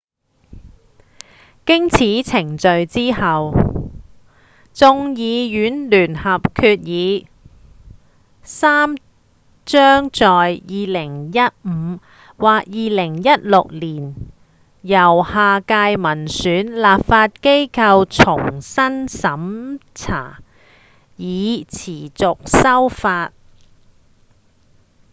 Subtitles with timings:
[1.63, 3.53] 經此程序之後
[4.73, 7.27] 眾議院聯合決議
[8.43, 8.97] 3
[9.63, 10.25] 將在
[10.57, 11.99] 2015
[12.37, 14.15] 或2016年
[14.81, 20.39] 由下屆民選立法機構重新審查
[21.15, 23.31] 以持續修法